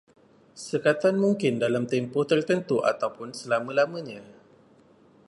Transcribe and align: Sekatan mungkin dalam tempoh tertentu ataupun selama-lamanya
Sekatan 0.69 1.15
mungkin 1.23 1.53
dalam 1.63 1.83
tempoh 1.91 2.23
tertentu 2.31 2.77
ataupun 2.91 3.29
selama-lamanya 3.39 4.21